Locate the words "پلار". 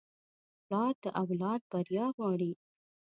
0.65-0.93